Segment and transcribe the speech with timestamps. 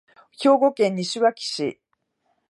[0.31, 1.79] 兵庫県西脇市